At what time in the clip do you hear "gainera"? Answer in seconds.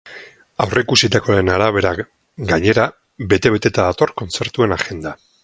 2.53-2.87